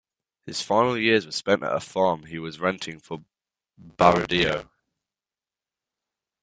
[0.47, 3.25] His final years were spent at a farm he was renting in
[3.99, 4.67] Baradero.